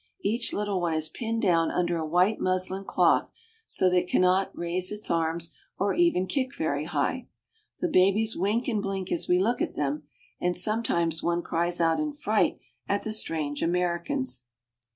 [0.23, 3.31] Each little one is pinned down under a white muslin cloth
[3.67, 7.27] so that it cannot raise its arms or even kick very high.
[7.81, 10.07] The babies wink and blink as we look at them,
[10.39, 12.57] and sometimes one cries out in fright
[12.89, 14.41] at the strange Americans.